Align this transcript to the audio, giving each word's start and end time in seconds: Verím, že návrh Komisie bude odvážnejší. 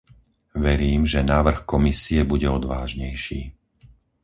Verím, 0.67 1.01
že 1.11 1.21
návrh 1.33 1.59
Komisie 1.73 2.21
bude 2.31 2.47
odvážnejší. 2.59 3.41